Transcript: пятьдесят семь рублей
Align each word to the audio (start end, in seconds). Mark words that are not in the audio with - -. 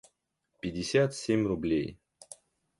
пятьдесят 0.59 1.15
семь 1.15 1.45
рублей 1.45 1.99